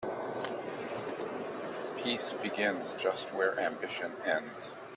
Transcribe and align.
Peace 1.99 2.33
begins 2.33 2.95
just 2.95 3.35
where 3.35 3.59
ambition 3.59 4.11
ends. 4.25 4.73